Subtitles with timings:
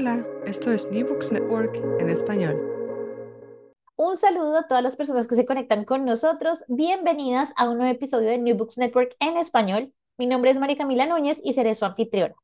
[0.00, 2.56] Hola, esto es New Books Network en español.
[3.96, 6.64] Un saludo a todas las personas que se conectan con nosotros.
[6.68, 9.92] Bienvenidas a un nuevo episodio de New Books Network en español.
[10.16, 12.34] Mi nombre es María Camila Núñez y seré su anfitriona.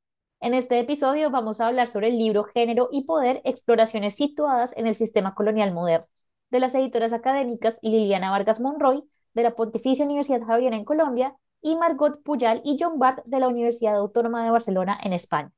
[0.43, 4.87] En este episodio vamos a hablar sobre el libro Género y Poder, exploraciones situadas en
[4.87, 6.09] el sistema colonial moderno,
[6.51, 9.03] de las editoras académicas Liliana Vargas Monroy,
[9.33, 13.49] de la Pontificia Universidad Javeriana en Colombia, y Margot Puyal y John Bart de la
[13.49, 15.56] Universidad Autónoma de Barcelona en España.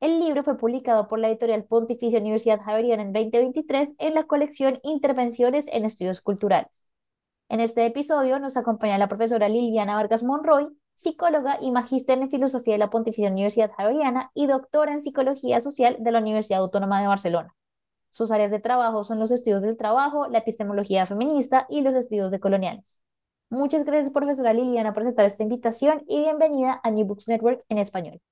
[0.00, 4.80] El libro fue publicado por la editorial Pontificia Universidad Javeriana en 2023 en la colección
[4.82, 6.88] Intervenciones en Estudios Culturales.
[7.50, 12.74] En este episodio nos acompaña la profesora Liliana Vargas Monroy, psicóloga y magíster en filosofía
[12.74, 17.08] de la Pontificia Universidad Javeriana y doctora en psicología social de la Universidad Autónoma de
[17.08, 17.54] Barcelona.
[18.08, 22.30] Sus áreas de trabajo son los estudios del trabajo, la epistemología feminista y los estudios
[22.30, 23.00] decoloniales.
[23.50, 27.76] Muchas gracias, profesora Liliana, por aceptar esta invitación y bienvenida a New Books Network en
[27.76, 28.22] español.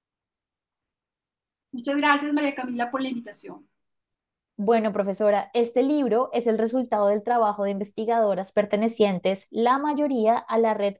[1.70, 3.68] Muchas gracias, María Camila, por la invitación.
[4.56, 10.58] Bueno, profesora, este libro es el resultado del trabajo de investigadoras pertenecientes, la mayoría, a
[10.58, 10.96] la red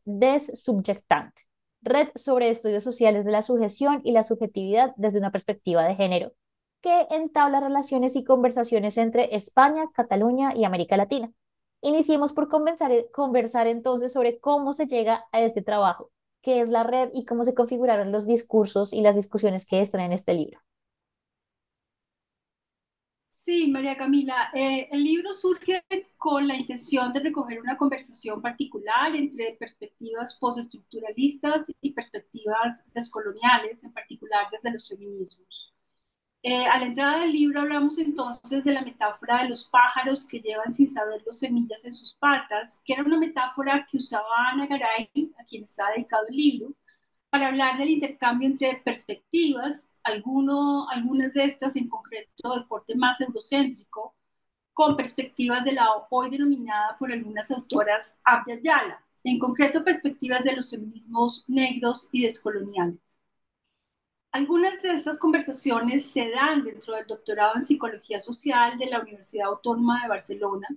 [0.54, 1.42] Subjectante,
[1.82, 6.34] red sobre estudios sociales de la sujeción y la subjetividad desde una perspectiva de género,
[6.80, 11.32] que entabla relaciones y conversaciones entre España, Cataluña y América Latina.
[11.80, 17.10] Iniciemos por conversar entonces sobre cómo se llega a este trabajo, qué es la red
[17.14, 20.60] y cómo se configuraron los discursos y las discusiones que están en este libro.
[23.48, 25.82] Sí, María Camila, eh, el libro surge
[26.18, 33.94] con la intención de recoger una conversación particular entre perspectivas postestructuralistas y perspectivas descoloniales, en
[33.94, 35.72] particular desde los feminismos.
[36.42, 40.40] Eh, a la entrada del libro hablamos entonces de la metáfora de los pájaros que
[40.40, 45.32] llevan sin saberlo semillas en sus patas, que era una metáfora que usaba Ana Garay,
[45.38, 46.74] a quien está dedicado el libro,
[47.30, 53.20] para hablar del intercambio entre perspectivas alguno, algunas de estas en concreto de corte más
[53.20, 54.14] eurocéntrico,
[54.72, 60.54] con perspectivas de la hoy denominada por algunas autoras Abya Yala, en concreto perspectivas de
[60.54, 63.07] los feminismos negros y descoloniales.
[64.32, 69.48] Algunas de estas conversaciones se dan dentro del doctorado en Psicología Social de la Universidad
[69.48, 70.68] Autónoma de Barcelona,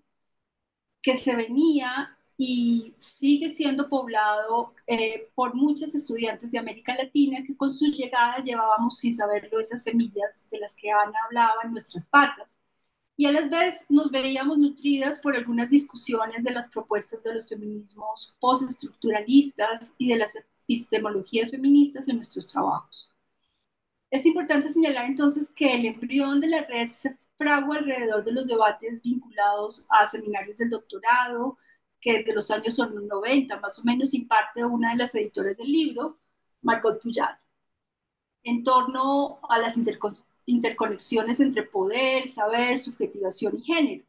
[1.02, 7.56] que se venía y sigue siendo poblado eh, por muchos estudiantes de América Latina que
[7.56, 12.08] con su llegada llevábamos sin saberlo esas semillas de las que Ana hablaba en nuestras
[12.08, 12.58] patas.
[13.18, 17.48] Y a la vez nos veíamos nutridas por algunas discusiones de las propuestas de los
[17.48, 23.16] feminismos postestructuralistas y de las epistemologías feministas en nuestros trabajos.
[24.12, 28.46] Es importante señalar entonces que el embrión de la red se fragua alrededor de los
[28.46, 31.58] debates vinculados a seminarios del doctorado,
[32.02, 36.20] que desde los años 90 más o menos imparte una de las editoras del libro,
[36.62, 37.40] Margot Puyal,
[38.44, 39.76] en torno a las
[40.46, 44.04] interconexiones entre poder, saber, subjetivación y género.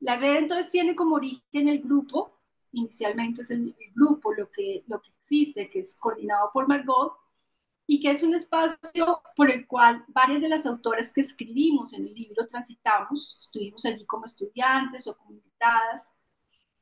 [0.00, 2.38] La red entonces tiene como origen el grupo,
[2.72, 7.21] inicialmente es el, grupo lo que, lo que existe, que es coordinado por Margot,
[7.92, 12.06] y que es un espacio por el cual varias de las autoras que escribimos en
[12.06, 16.10] el libro transitamos, estuvimos allí como estudiantes o como invitadas,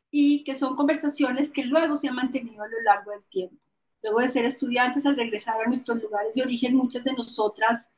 [0.09, 3.57] y que son conversaciones que luego se han mantenido a lo largo del tiempo.
[4.05, 7.89] Luego de ser estudiantes, al regresar a nuestros lugares de origen, muchas de nosotras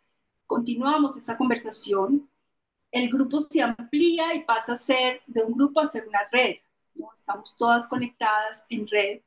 [0.46, 2.30] continuamos esta conversación.
[2.90, 6.56] El grupo se amplía y pasa a ser de un grupo a ser una red.
[6.94, 7.12] ¿no?
[7.12, 9.20] Estamos todas conectadas en red.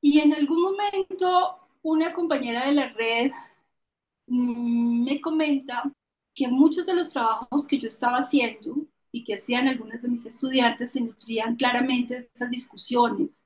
[0.00, 3.32] Y en algún momento, una compañera de la red
[4.26, 5.92] mm, me comenta
[6.34, 8.76] que muchos de los trabajos que yo estaba haciendo
[9.12, 13.42] y que hacían algunas de mis estudiantes se nutrían claramente de estas discusiones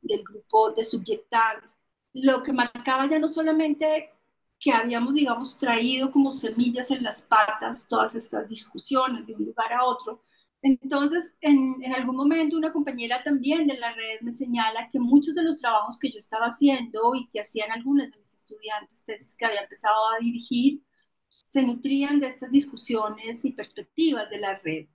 [0.00, 1.70] del grupo de subyectantes,
[2.12, 4.10] lo que marcaba ya no solamente
[4.58, 9.72] que habíamos, digamos, traído como semillas en las patas todas estas discusiones de un lugar
[9.72, 10.22] a otro.
[10.62, 15.42] Entonces, en, algún momento una compañera también de la red me señala que muchos de
[15.42, 19.44] los trabajos que yo estaba haciendo y que hacían algunas de mis estudiantes, tesis que
[19.46, 20.82] había empezado a dirigir,
[21.48, 24.86] se nutrían de estas discusiones y perspectivas de la red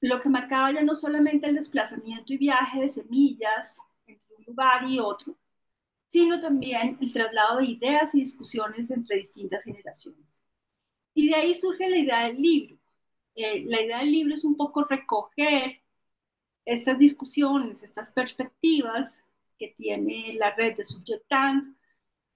[0.00, 3.76] lo que marcaba ya no solamente el desplazamiento y viaje de semillas
[4.06, 5.36] entre un lugar y otro,
[6.08, 10.42] sino también el traslado de ideas y discusiones entre distintas generaciones.
[11.14, 12.79] Y de ahí surge la idea del libro.
[13.40, 15.82] La idea del libro es un poco recoger
[16.64, 19.16] estas discusiones, estas perspectivas
[19.58, 21.76] que tiene la red de Subjectant,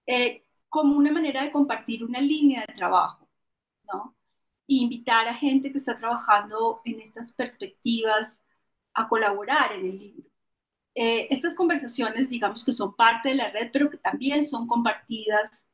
[0.07, 3.29] eh, como una manera de compartir una línea de trabajo,
[3.93, 4.17] ¿no?
[4.67, 8.41] invitar a gente que está trabajando en estas perspectivas
[8.95, 10.31] a colaborar en el libro.
[10.95, 15.67] Eh, estas conversaciones, digamos que son parte de la red, pero que también son compartidas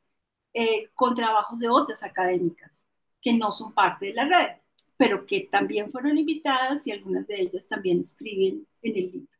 [0.54, 2.86] eh, con trabajos de otras académicas.
[3.22, 4.59] que no son parte de la red,
[5.00, 9.32] pero que también fueron invitadas y algunas de ellas también escriben en el libro.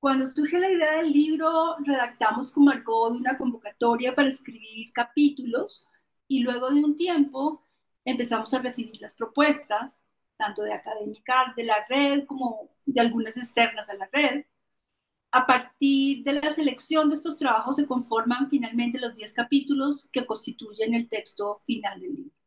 [0.00, 5.86] Cuando surge la idea del libro, redactamos con Margot una convocatoria para escribir capítulos
[6.26, 7.62] y luego de un tiempo
[8.04, 9.96] empezamos a recibir las propuestas,
[10.36, 14.46] tanto de académicas de la red como de algunas externas a la red.
[15.30, 20.26] A partir de la selección de estos trabajos se conforman finalmente los 10 capítulos que
[20.26, 22.39] constituyen el texto final del libro.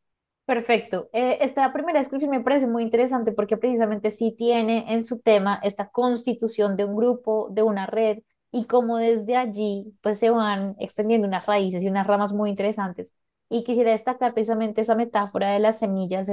[0.46, 1.10] Perfecto.
[1.14, 5.60] Eh, esta primera descripción me parece muy interesante porque precisamente sí tiene en su tema
[5.64, 8.20] esta constitución de un grupo, de una red,
[8.52, 13.12] y cómo desde allí pues se van extendiendo unas raíces y unas ramas muy interesantes.
[13.50, 16.28] Y quisiera destacar precisamente esa metáfora de las semillas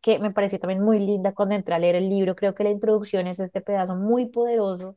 [0.00, 2.36] que me pareció también muy linda cuando entré a leer el libro.
[2.36, 4.96] Creo que la introducción es este pedazo muy poderoso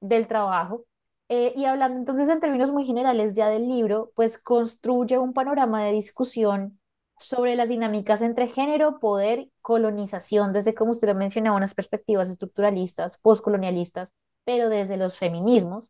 [0.00, 0.84] del trabajo.
[1.28, 5.84] Eh, y hablando entonces en términos muy generales ya del libro, pues construye un panorama
[5.84, 6.77] de discusión
[7.20, 13.18] sobre las dinámicas entre género, poder, colonización, desde como usted lo mencionaba, unas perspectivas estructuralistas,
[13.18, 14.08] postcolonialistas,
[14.44, 15.88] pero desde los feminismos.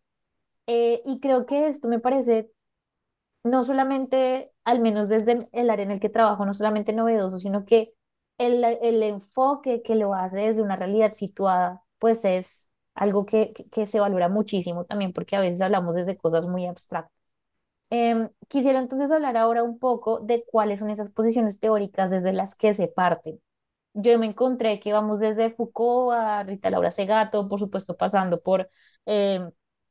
[0.66, 2.50] Eh, y creo que esto me parece
[3.44, 7.64] no solamente, al menos desde el área en el que trabajo, no solamente novedoso, sino
[7.64, 7.94] que
[8.38, 13.86] el, el enfoque que lo hace desde una realidad situada, pues es algo que, que
[13.86, 17.17] se valora muchísimo también, porque a veces hablamos desde cosas muy abstractas.
[17.90, 22.54] Em, quisiera entonces hablar ahora un poco de cuáles son esas posiciones teóricas desde las
[22.54, 23.40] que se parten.
[23.94, 28.68] Yo me encontré que vamos desde Foucault a Rita Laura Segato, por supuesto pasando por
[29.06, 29.50] em,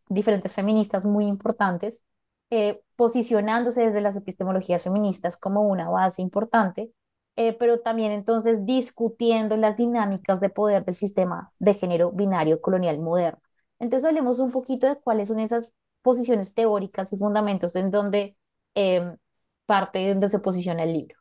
[0.09, 2.01] diferentes feministas muy importantes,
[2.49, 6.91] eh, posicionándose desde las epistemologías feministas como una base importante,
[7.35, 12.99] eh, pero también entonces discutiendo las dinámicas de poder del sistema de género binario colonial
[12.99, 13.41] moderno.
[13.79, 15.69] Entonces hablemos un poquito de cuáles son esas
[16.07, 18.37] posiciones teóricas y fundamentos en donde
[18.75, 19.17] eh,
[19.65, 21.17] parte donde se posiciona el libro.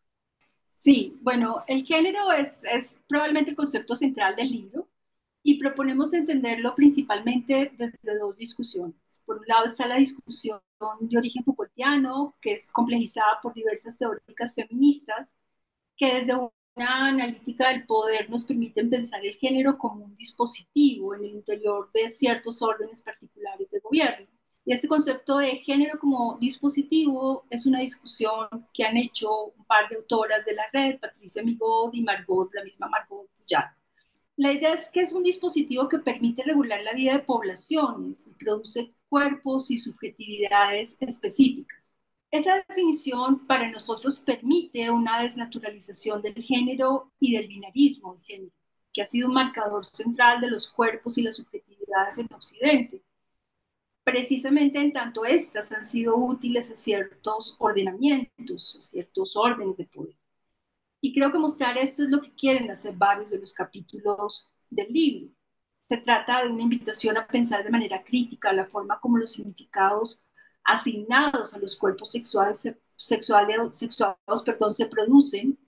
[0.79, 4.89] Sí, bueno, el género es, es probablemente el concepto central del libro
[5.43, 9.21] y proponemos entenderlo principalmente desde dos discusiones.
[9.27, 10.61] Por un lado está la discusión
[11.01, 15.33] de origen Foucaultiano, que es complejizada por diversas teóricas feministas,
[15.97, 21.25] que desde una analítica del poder nos permiten pensar el género como un dispositivo en
[21.25, 24.36] el interior de ciertos órdenes particulares de gobierno.
[24.69, 29.89] Y este concepto de género como dispositivo es una discusión que han hecho un par
[29.89, 33.71] de autoras de la red, Patricia Migot y Margot, la misma Margot Puyat.
[34.35, 38.31] La idea es que es un dispositivo que permite regular la vida de poblaciones y
[38.31, 41.93] produce cuerpos y subjetividades específicas.
[42.33, 48.53] Esa definición para nosotros permite una desnaturalización del género y del binarismo de género,
[48.93, 53.06] que ha sido un marcador central de los cuerpos y las subjetividades en Occidente
[54.07, 60.15] precisamente en tanto estas han sido útiles a ciertos ordenamientos, a ciertos órdenes de poder.
[61.01, 64.93] Y creo que mostrar esto es lo que quieren hacer varios de los capítulos del
[64.93, 65.33] libro.
[65.89, 70.25] Se trata de una invitación a pensar de manera crítica la forma como los significados
[70.63, 75.59] asignados a los cuerpos sexuales, sexuales, sexuados perdón, se producen,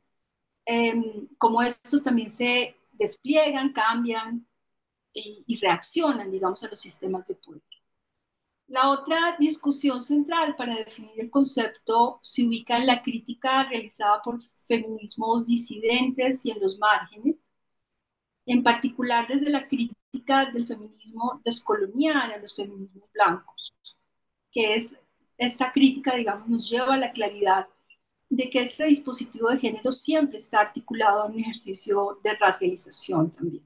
[0.65, 0.95] eh,
[1.39, 4.47] como estos también se despliegan, cambian
[5.13, 7.63] y, y reaccionan, digamos, a los sistemas de poder.
[8.69, 14.41] La otra discusión central para definir el concepto se ubica en la crítica realizada por
[14.67, 17.49] feminismos disidentes y en los márgenes,
[18.45, 23.75] en particular desde la crítica del feminismo descolonial a los feminismos blancos,
[24.53, 24.95] que es
[25.39, 27.69] esta crítica, digamos, nos lleva a la claridad
[28.29, 33.65] de que este dispositivo de género siempre está articulado en un ejercicio de racialización también.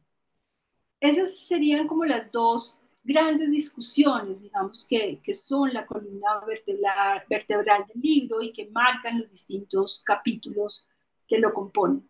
[1.00, 7.84] Esas serían como las dos grandes discusiones, digamos, que, que son la columna vertebral, vertebral
[7.88, 10.88] del libro y que marcan los distintos capítulos
[11.28, 12.08] que lo componen.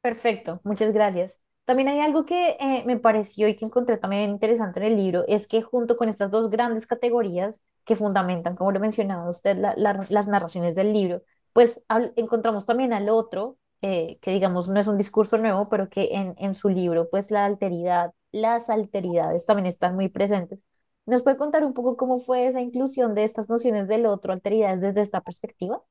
[0.00, 1.38] Perfecto, muchas gracias.
[1.64, 5.24] También hay algo que eh, me pareció y que encontré también interesante en el libro,
[5.28, 10.28] es que junto con estas dos grandes categorías que fundamentan, como lo mencionaba usted, las
[10.28, 11.22] narraciones del libro,
[11.52, 11.84] pues
[12.16, 16.34] encontramos también al otro, eh, que digamos no es un discurso nuevo, pero que en,
[16.38, 20.60] en su libro, pues la alteridad las alteridades también están muy presentes.
[21.06, 24.80] ¿Nos puede contar un poco cómo fue esa inclusión de estas nociones del otro, alteridades,
[24.80, 25.82] desde esta perspectiva?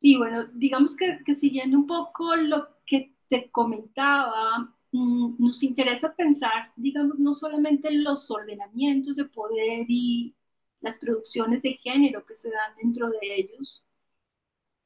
[0.00, 6.72] Sí, bueno, digamos que, siguiendo un poco lo que te comentaba, mm, nos interesa pensar,
[6.76, 10.34] digamos, no solamente en los ordenamientos de poder y
[10.80, 13.84] las producciones de género que se dan dentro de ellos,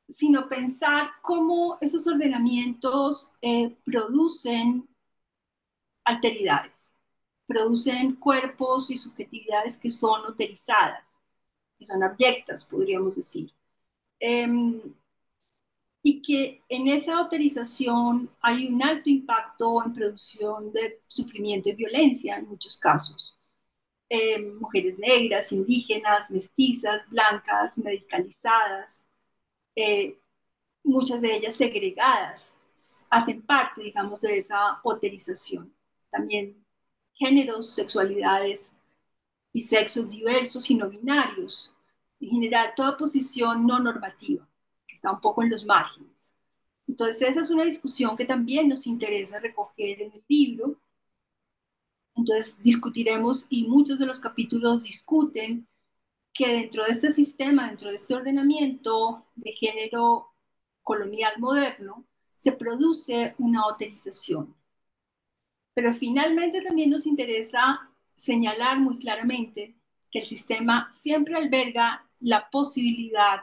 [0.09, 4.89] sino pensar cómo esos ordenamientos eh, producen
[6.05, 6.95] alteridades.
[7.47, 11.05] Producen cuerpos y subjetividades que son autorizadas,
[11.79, 13.53] que son abyectas, podríamos decir.
[14.21, 14.81] Em,
[16.03, 22.37] y que en esa autorización hay un alto impacto en producción de sufrimiento y violencia
[22.37, 23.41] en muchos casos.
[24.09, 29.09] Eh, mujeres negras, indígenas, mestizas, blancas, medicalizadas,
[29.77, 30.19] eh,
[30.85, 32.55] muchas de ellas segregadas,
[33.11, 35.73] hacen parte, digamos, de esa autorización.
[36.15, 36.65] También
[37.15, 38.73] géneros, sexualidades
[39.53, 41.75] y sexos diversos y no binarios.
[42.21, 44.47] En general, toda posición no normativa
[44.87, 46.33] está un poco en los márgenes.
[46.87, 50.77] Entonces, esa es una discusión que también nos interesa recoger en el libro.
[52.15, 55.67] Entonces, discutiremos y muchos de los capítulos discuten
[56.33, 60.29] que dentro de este sistema, dentro de este ordenamiento de género
[60.83, 62.05] colonial moderno,
[62.37, 64.55] se produce una autorización.
[65.75, 69.75] Pero finalmente también nos interesa señalar muy claramente
[70.11, 73.41] que el sistema siempre alberga la posibilidad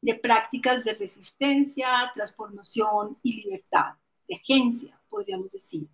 [0.00, 3.94] de prácticas de resistencia, transformación y libertad,
[4.26, 5.88] de agencia, podríamos decir.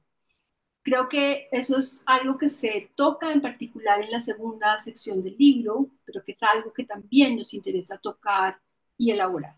[0.82, 5.36] Creo que eso es algo que se toca en particular en la segunda sección del
[5.38, 8.60] libro, pero que es algo que también nos interesa tocar
[8.98, 9.56] y elaborar.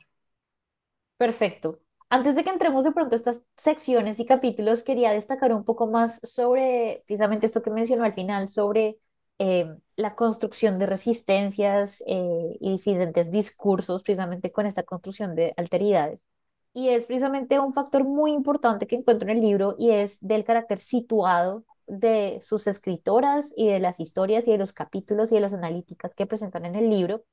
[1.16, 1.83] Perfecto.
[2.14, 5.88] Antes de que entremos de pronto a estas secciones y capítulos, quería destacar un poco
[5.88, 8.98] más sobre precisamente esto que mencionó al final, sobre
[9.40, 9.66] eh,
[9.96, 16.24] la construcción de resistencias eh, y diferentes discursos precisamente con esta construcción de alteridades.
[16.72, 20.44] Y es precisamente un factor muy importante que encuentro en el libro y es del
[20.44, 25.40] carácter situado de sus escritoras y de las historias y de los capítulos y de
[25.40, 27.24] las analíticas que presentan en el libro.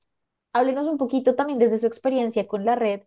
[0.53, 3.01] Háblenos un poquito también desde su experiencia con la red,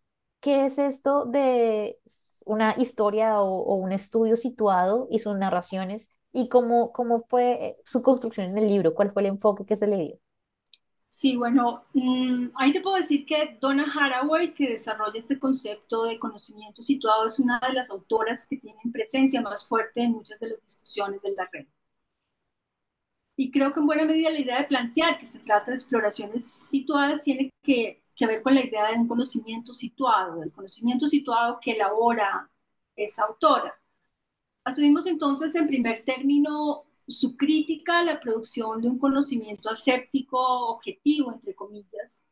[0.44, 1.98] ¿qué es esto de
[2.44, 7.76] una historia o, o un estudio situado y sus narraciones y cómo, cómo fue eh,
[7.84, 10.18] su construcción en el libro, cuál fue el enfoque que se le dio.
[11.08, 16.18] Sí, bueno, mm, ahí te puedo decir que Donna Haraway, que desarrolla este concepto de
[16.18, 20.50] conocimiento situado, es una de las autoras que tienen presencia más fuerte en muchas de
[20.50, 21.66] las discusiones de la red.
[23.36, 26.44] Y creo que en buena medida la idea de plantear que se trata de exploraciones
[26.44, 31.58] situadas tiene que, que ver con la idea de un conocimiento situado, del conocimiento situado
[31.60, 32.48] que elabora
[32.96, 33.74] esa autora.
[34.64, 41.32] Asumimos entonces en primer término su crítica a la producción de un conocimiento aséptico, objetivo,
[41.32, 42.22] entre comillas,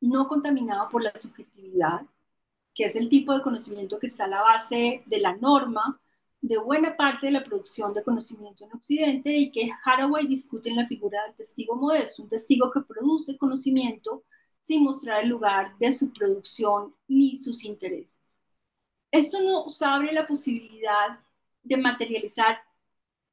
[0.00, 2.02] no contaminado por la subjetividad,
[2.74, 6.00] que es el tipo de conocimiento que está a la base de la norma
[6.40, 10.76] de buena parte de la producción de conocimiento en Occidente y que Haraway discute en
[10.76, 14.22] la figura del testigo modesto, un testigo que produce conocimiento
[14.68, 18.38] sin mostrar el lugar de su producción ni sus intereses.
[19.10, 21.20] Esto nos abre la posibilidad
[21.62, 22.58] de materializar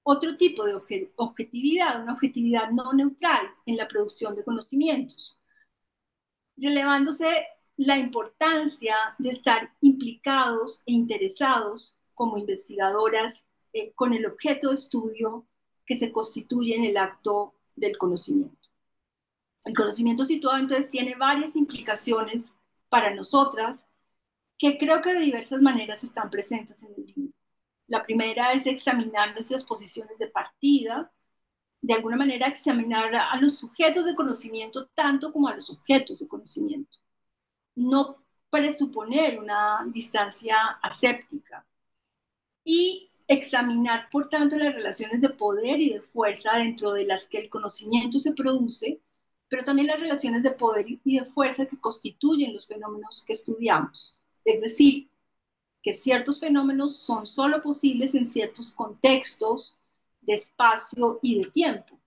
[0.04, 0.76] otro tipo de
[1.18, 5.42] objetividad, una objetividad no neutral en la producción de conocimientos,
[6.56, 14.76] relevándose la importancia de estar implicados e interesados como investigadoras eh, con el objeto de
[14.76, 15.46] estudio
[15.86, 18.65] que se constituye en el acto del conocimiento.
[19.66, 22.56] El conocimiento situado entonces tiene varias implicaciones
[22.88, 23.86] para nosotras
[24.58, 27.34] que creo que de diversas maneras están presentes en el libro.
[27.88, 31.12] La primera es examinar nuestras posiciones de partida,
[31.82, 36.28] de alguna manera examinar a los sujetos de conocimiento tanto como a los objetos de
[36.28, 36.98] conocimiento.
[37.76, 38.18] No
[38.50, 41.66] presuponer una distancia aséptica.
[42.64, 47.40] Y examinar, por tanto, las relaciones de poder y de fuerza dentro de las que
[47.40, 49.02] el conocimiento se produce,
[49.50, 54.16] pero también las relaciones de poder y de fuerza que constituyen los fenómenos que estudiamos.
[54.44, 55.10] Es decir,
[55.82, 59.78] que ciertos fenómenos son solo posibles en ciertos contextos
[60.22, 62.00] de espacio y de tiempo.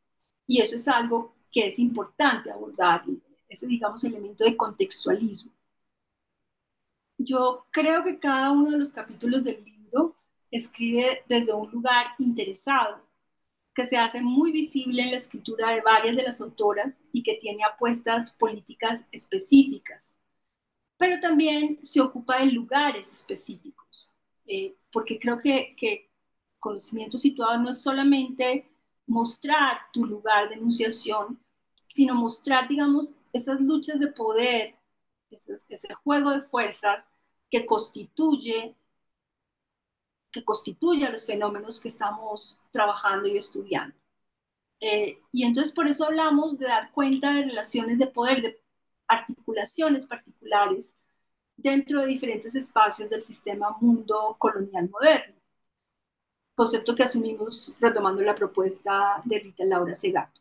[0.47, 3.05] Y eso es algo que es importante abordar,
[3.49, 5.53] ese, digamos, elemento de contextualismo.
[7.19, 10.17] Yo creo que cada uno de los capítulos del libro
[10.51, 13.01] escribe desde un lugar interesado,
[13.79, 17.37] que se hace muy visible en la escritura de varias de las autoras y que
[17.37, 20.19] tiene apuestas políticas específicas.
[20.97, 24.13] Pero también se ocupa de lugares específicos,
[24.47, 26.11] eh, porque creo que,
[26.59, 28.69] conocimiento situado no es solamente
[29.07, 31.39] mostrar tu lugar de enunciación,
[31.87, 34.75] sino mostrar, digamos, esas luchas de poder,
[35.31, 37.05] ese juego de fuerzas
[37.49, 38.75] que constituye
[40.33, 43.97] que constituye a los fenómenos que estamos trabajando y estudiando.
[44.81, 48.61] Eh, y entonces por eso hablamos de dar cuenta de relaciones de poder, de
[49.09, 50.95] articulaciones particulares
[51.57, 55.35] dentro de diferentes espacios del sistema mundo colonial moderno,
[56.55, 60.41] concepto que asumimos retomando la propuesta de Rita Laura Segato.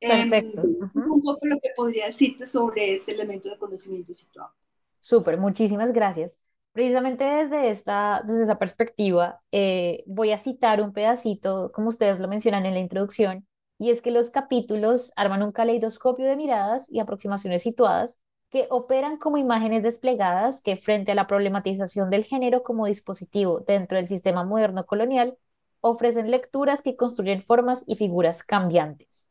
[0.00, 0.62] Perfecto.
[0.62, 4.52] un poco lo que podría decirte sobre este elemento de conocimiento situado.
[5.00, 6.38] Súper, muchísimas gracias.
[6.74, 12.28] Precisamente desde esta, desde esa perspectiva, eh, voy a citar un pedacito, como ustedes lo
[12.28, 13.46] mencionan en la introducción,
[13.78, 19.18] y es que los capítulos arman un caleidoscopio de miradas y aproximaciones situadas que operan
[19.18, 24.44] como imágenes desplegadas que frente a la problematización del género como dispositivo dentro del sistema
[24.44, 25.38] moderno colonial,
[25.80, 29.26] ofrecen lecturas que construyen formas y figuras cambiantes.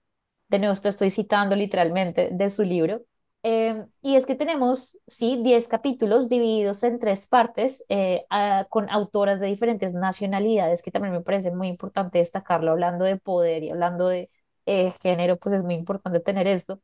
[0.49, 3.03] De nuevo, esto estoy citando literalmente de su libro.
[3.45, 8.25] Em, y es que tenemos, sí, 10 capítulos divididos en tres partes eh,
[8.69, 13.63] con autoras de diferentes nacionalidades, que también me parece muy importante destacarlo, hablando de poder
[13.63, 14.29] y hablando de
[14.65, 16.81] eh, género, pues es muy importante tener esto.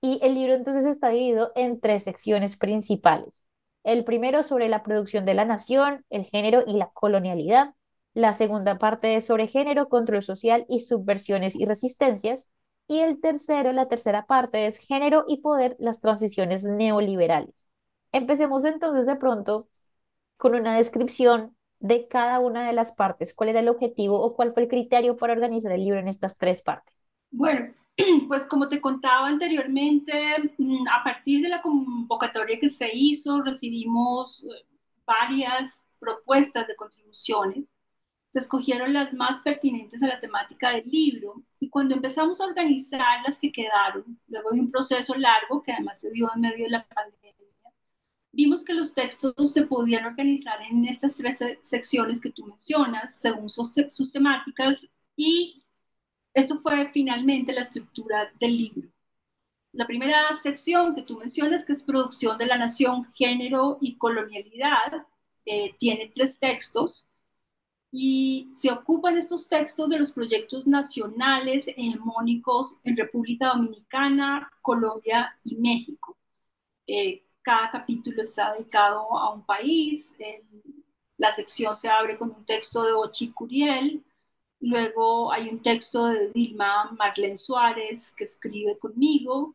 [0.00, 3.46] Y el libro entonces está dividido en tres secciones principales.
[3.84, 7.74] El primero sobre la producción de la nación, el género y la colonialidad.
[8.14, 12.48] La segunda parte es sobre género, control social y subversiones y resistencias.
[12.88, 17.68] Y el tercero, la tercera parte es género y poder, las transiciones neoliberales.
[18.12, 19.68] Empecemos entonces de pronto
[20.38, 23.34] con una descripción de cada una de las partes.
[23.34, 26.36] ¿Cuál era el objetivo o cuál fue el criterio para organizar el libro en estas
[26.38, 27.08] tres partes?
[27.30, 27.74] Bueno,
[28.28, 30.14] pues como te contaba anteriormente,
[30.56, 34.66] mm, a partir de la convocatoria que se hizo, recibimos eh,
[35.04, 35.68] varias
[35.98, 37.66] propuestas de contribuciones.
[38.30, 43.22] Se escogieron las más pertinentes a la temática del libro y cuando empezamos a organizar
[43.26, 46.70] las que quedaron, luego de un proceso largo que además se dio en medio de
[46.70, 47.38] la pandemia,
[48.32, 53.50] vimos que los textos se podían organizar en estas tres secciones que tú mencionas, según
[53.50, 55.64] sus, sus temáticas y
[56.34, 58.88] esto fue finalmente la estructura del libro.
[59.72, 65.04] La primera sección que tú mencionas, que es Producción de la Nación, Género y Colonialidad,
[65.44, 67.07] eh, tiene tres textos
[67.90, 75.56] y se ocupan estos textos de los proyectos nacionales hegemónicos en República Dominicana, Colombia y
[75.56, 76.16] México.
[76.86, 80.12] Eh, cada capítulo está dedicado a un país.
[81.16, 84.04] la sección se abre con un texto de Ochi Curiel,
[84.60, 89.54] Luego hay un texto de Dilma Marlene Suárez que escribe conmigo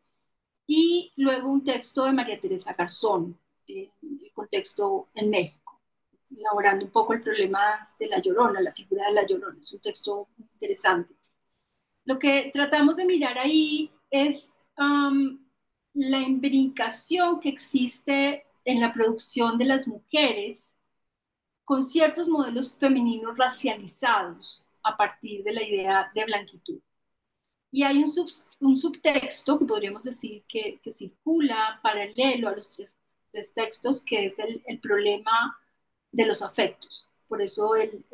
[0.66, 5.63] y luego un texto de María Teresa Garzón, en el contexto en México,
[6.36, 9.58] elaborando un poco el problema de la llorona, la figura de la llorona.
[9.60, 11.14] Es un texto interesante.
[12.04, 15.38] Lo que tratamos de mirar ahí es um,
[15.94, 20.74] la imbricación que existe en la producción de las mujeres
[21.64, 26.80] con ciertos modelos femeninos racializados a partir de la idea de blanquitud.
[27.70, 28.12] Y hay un,
[28.60, 32.90] un subtexto que podríamos decir que, que, circula paralelo a los tres,
[33.52, 35.58] textos, que es el, el, problema
[36.14, 37.08] de los afectos.
[37.28, 38.04] Por eso el,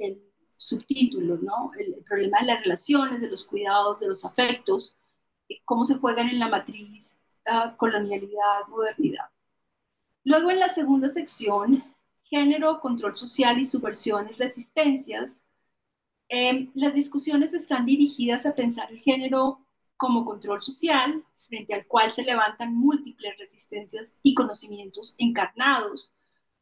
[0.57, 1.71] subtítulo, ¿no?
[1.79, 4.99] El, problema de las relaciones, de los cuidados, de los afectos,
[5.65, 9.31] cómo se juegan en la matriz uh, colonialidad, modernidad.
[10.25, 11.83] Luego en la segunda sección,
[12.25, 15.43] género, control social y subversiones, resistencias,
[16.33, 22.15] Em, las discusiones están dirigidas a pensar el género como control social, frente al cual
[22.15, 26.13] se levantan múltiples resistencias y conocimientos encarnados,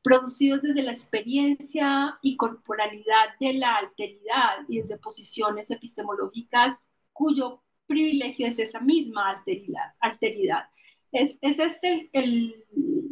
[0.09, 8.47] producidos desde la experiencia y corporalidad de la alteridad y desde posiciones epistemológicas cuyo privilegio
[8.47, 9.93] es esa misma alteridad.
[10.01, 10.71] alteridad.
[11.13, 12.11] Es, es este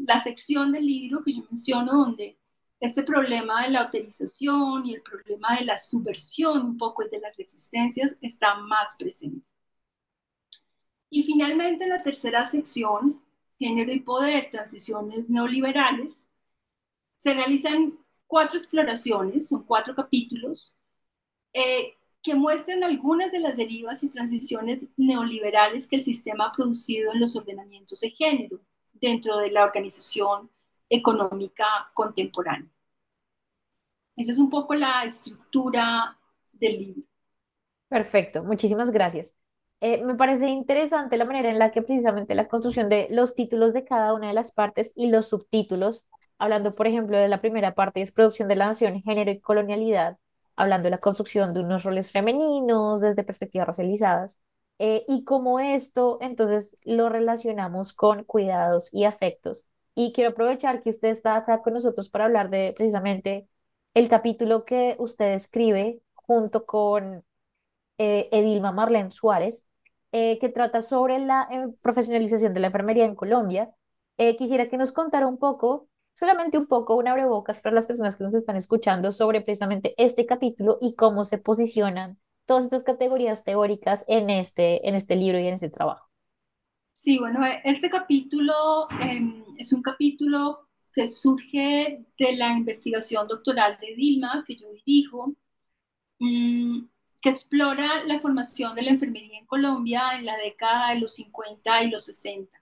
[0.06, 2.38] la sección del libro que yo menciono donde
[2.80, 7.36] este problema de la autorización y el problema de la subversión un poco de las
[7.36, 9.46] resistencias está más presente.
[11.10, 13.20] Y finalmente en la tercera sección,
[13.58, 16.25] género y poder, transiciones neoliberales,
[17.26, 20.78] se realizan cuatro exploraciones, son cuatro capítulos,
[21.52, 27.12] eh, que muestran algunas de las derivas y transiciones neoliberales que el sistema ha producido
[27.12, 28.60] en los ordenamientos de género
[28.92, 30.48] dentro de la organización
[30.88, 32.70] económica contemporánea.
[34.14, 36.16] Esa es un poco la estructura
[36.52, 37.02] del libro.
[37.88, 39.34] Perfecto, muchísimas gracias.
[39.80, 43.74] Eh, me parece interesante la manera en la que precisamente la construcción de los títulos
[43.74, 46.06] de cada una de las partes y los subtítulos,
[46.38, 50.18] hablando por ejemplo de la primera parte, es producción de la nación, género y colonialidad,
[50.56, 54.36] hablando de la construcción de unos roles femeninos desde perspectivas racializadas,
[54.78, 60.90] eh, y cómo esto entonces lo relacionamos con cuidados y afectos y quiero aprovechar que
[60.90, 63.48] usted está acá con nosotros para hablar de precisamente
[63.94, 67.24] el capítulo que usted escribe junto con
[67.98, 69.66] eh, Edilma Marlene Suárez,
[70.12, 71.48] eh, que trata sobre la
[71.82, 73.70] profesionalización de la enfermería en Colombia.
[74.38, 78.24] quisiera que nos contara un poco, solamente un poco, una abrebocas para las personas que
[78.24, 84.04] nos están escuchando sobre precisamente este capítulo y cómo se posicionan todas estas categorías teóricas
[84.08, 86.08] en este, en este libro y en este trabajo.
[86.92, 93.94] Sí, bueno, este capítulo em, es un capítulo que surge de la investigación doctoral de
[93.94, 95.34] Dilma, que yo dirijo,
[96.18, 96.86] mm,
[97.20, 101.82] que explora la formación de la enfermería en Colombia en la década de los 50
[101.82, 102.58] y los 60.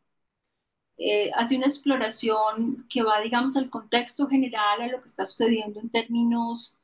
[0.97, 5.81] Eh, hace una exploración que va, digamos, al contexto general, a lo que está sucediendo
[5.81, 6.79] en términos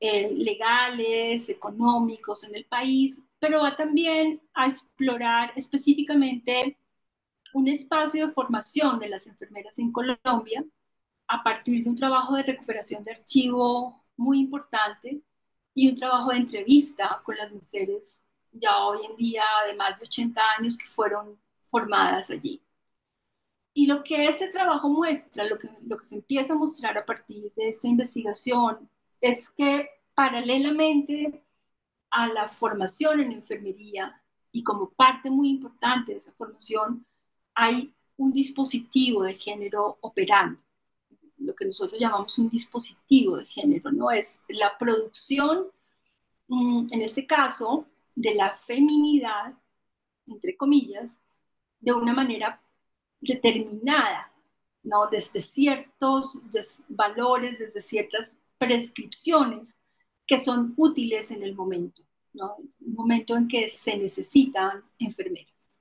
[0.00, 6.78] eh, legales, económicos en el país, pero va también a explorar específicamente
[7.54, 10.64] un espacio de formación de las enfermeras en Colombia
[11.28, 15.22] a partir de un trabajo de recuperación de archivo muy importante
[15.74, 18.20] y un trabajo de entrevista con las mujeres
[18.52, 21.38] ya hoy en día de más de 80 años que fueron
[21.70, 22.60] formadas allí.
[23.78, 27.06] Y lo que ese trabajo muestra, lo que, lo que se empieza a mostrar a
[27.06, 31.44] partir de esta investigación, es que paralelamente
[32.10, 37.06] a la formación en enfermería y como parte muy importante de esa formación,
[37.54, 40.60] hay un dispositivo de género operando,
[41.36, 44.10] lo que nosotros llamamos un dispositivo de género, ¿no?
[44.10, 45.68] Es la producción,
[46.48, 47.86] mm, en este caso,
[48.16, 49.54] de la feminidad,
[50.26, 51.22] entre comillas,
[51.78, 52.60] de una manera
[53.20, 54.32] determinada,
[54.82, 55.06] ¿no?
[55.08, 56.40] Desde ciertos
[56.88, 59.74] valores, desde ciertas prescripciones
[60.26, 62.02] que son útiles en el momento,
[62.34, 62.56] ¿no?
[62.80, 65.78] Un momento en que se necesitan enfermeras.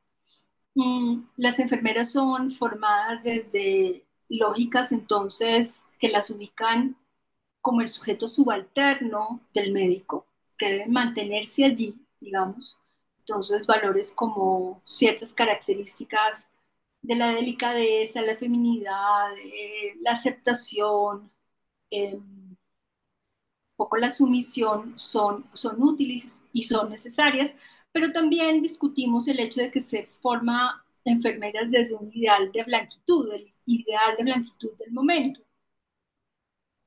[0.76, 6.96] Mm, las enfermeras son formadas desde lógicas entonces que las ubican
[7.62, 10.26] como el sujeto subalterno del médico,
[10.58, 12.80] que debe mantenerse allí, digamos.
[13.20, 16.48] Entonces, valores como ciertas características
[17.02, 21.32] de la delicadeza, la feminidad, eh, la aceptación,
[21.92, 22.20] eh,
[23.76, 27.52] poco la sumisión son, son útiles y son necesarias,
[27.92, 33.32] pero también discutimos el hecho de que se forma enfermeras desde un ideal de blanquitud,
[33.34, 35.42] el ideal de blanquitud del momento,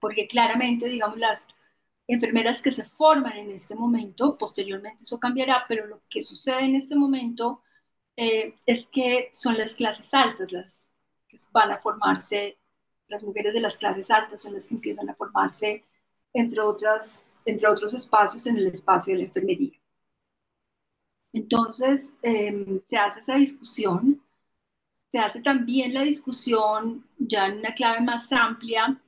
[0.00, 1.46] porque claramente, digamos, las
[2.08, 6.74] enfermeras que se forman en este momento, posteriormente eso cambiará, pero lo que sucede en
[6.74, 7.62] este momento
[8.16, 10.88] eh, es que son las clases altas las
[11.28, 12.58] que van a formarse,
[13.08, 15.84] las mujeres de las clases altas son las que empiezan a formarse
[16.32, 19.72] entre, otras, entre otros espacios en el espacio de la enfermería.
[21.32, 24.22] Entonces, em, se hace esa discusión,
[25.10, 29.00] se hace también la discusión ya en una clave más amplia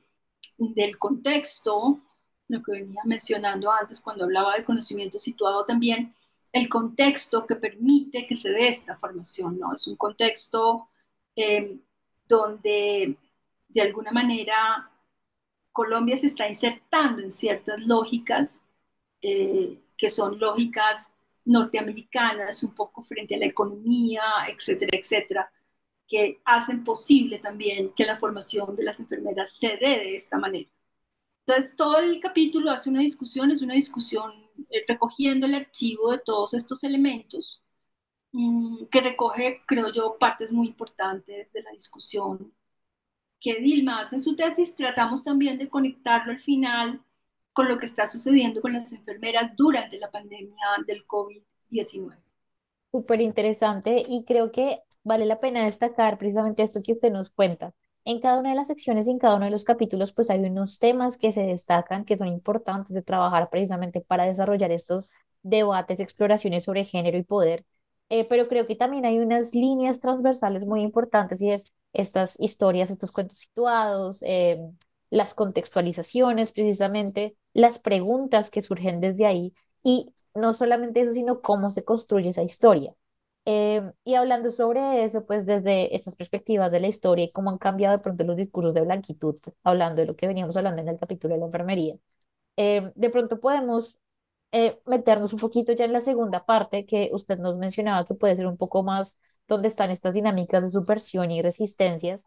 [0.59, 2.01] del contexto,
[2.49, 6.15] lo que venía mencionando antes cuando hablaba de conocimiento situado también,
[6.53, 9.75] el contexto que permite que se dé esta formación, ¿no?
[9.75, 10.88] Es un contexto
[11.35, 11.81] em,
[12.29, 13.17] donde
[13.69, 14.91] de alguna manera
[15.73, 18.67] Colombia se está insertando en ciertas lógicas
[19.23, 21.11] eh, que son lógicas
[21.45, 25.53] norteamericanas, un poco frente a la economía, etcétera, etcétera,
[26.09, 30.69] que hacen posible también que la formación de las enfermeras se dé de esta manera.
[31.46, 34.33] Entonces, todo el capítulo hace una discusión, es una discusión
[34.70, 37.62] eh, recogiendo el archivo de todos estos elementos,
[38.33, 42.52] mm, que recoge, creo yo, partes muy importantes de la discusión
[43.42, 47.02] que Dilma hace en su tesis, tratamos también de conectarlo al final
[47.52, 52.16] con lo que está sucediendo con las enfermeras durante la pandemia del COVID-19.
[52.92, 57.74] Súper interesante y creo que vale la pena destacar precisamente esto que usted nos cuenta.
[58.05, 60.41] En cada una de las secciones y en cada uno de los capítulos, pues hay
[60.41, 65.12] unos temas que se destacan, que son importantes de trabajar precisamente para desarrollar estos
[65.43, 67.65] debates, exploraciones sobre género y poder.
[68.09, 72.91] Eh, pero creo que también hay unas líneas transversales muy importantes y es estas historias,
[72.91, 74.59] estos cuentos situados, eh,
[75.11, 81.71] las contextualizaciones precisamente, las preguntas que surgen desde ahí y no solamente eso, sino cómo
[81.71, 82.95] se construye esa historia.
[83.44, 87.59] Eh, y hablando sobre eso, pues desde estas perspectivas de la historia y cómo han
[87.59, 90.98] cambiado de pronto los discursos de blanquitud, hablando de lo que veníamos hablando en el
[90.98, 91.96] capítulo de la enfermería,
[92.57, 93.98] eh, de pronto podemos
[94.87, 98.46] meternos un poquito ya en la segunda parte que usted nos mencionaba que puede ser
[98.46, 102.24] un poco más donde están estas dinámicas de subversión y resistencias.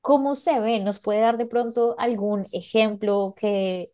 [0.00, 0.80] ¿Cómo se ve?
[0.80, 3.92] ¿Nos puede dar de pronto algún ejemplo que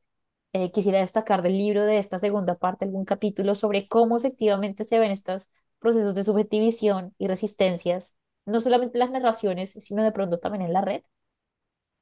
[0.53, 4.99] eh, quisiera destacar del libro de esta segunda parte, algún capítulo sobre cómo efectivamente se
[4.99, 5.49] ven estos
[5.85, 8.15] procesos de subjetivización y resistencias,
[8.47, 11.03] no solamente en las narraciones, sino de pronto también en la red?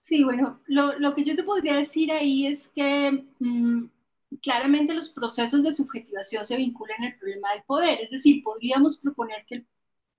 [0.04, 3.86] Sí, bueno, lo, lo que yo te podría decir ahí es que mm,
[4.42, 9.44] claramente los procesos de subjetivación se vinculan al problema del poder, es decir, podríamos proponer
[9.46, 9.66] que el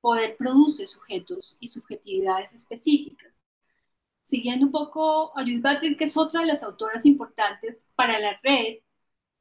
[0.01, 3.33] poder produce sujetos y subjetividades específicas.
[4.23, 8.39] Siguiendo un poco a Judith Butler, que es otra de las autoras importantes para la
[8.43, 8.79] red,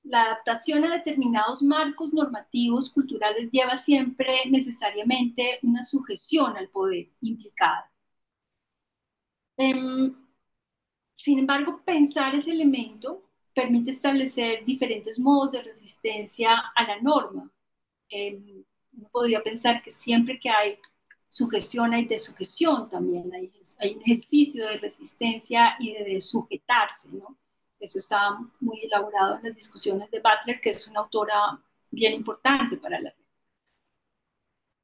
[0.04, 7.90] la adaptación a determinados marcos normativos culturales lleva siempre necesariamente una sujeción al poder implicada.
[9.56, 10.14] Em,
[11.14, 13.22] sin embargo, pensar ese elemento
[13.54, 17.50] permite establecer diferentes modos de resistencia a la norma.
[18.10, 20.78] Eh, uno podría pensar que siempre que hay
[21.28, 27.38] sujeción hay dessujeción también, hay, hay un ejercicio de resistencia y de sujetarse, ¿no?
[27.82, 32.76] Eso está muy elaborado en las discusiones de Butler, que es una autora bien importante
[32.76, 33.12] para la